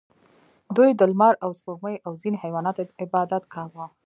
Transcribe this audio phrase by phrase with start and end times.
[0.75, 3.85] دوی د لمر او سپوږمۍ او ځینو حیواناتو عبادت کاوه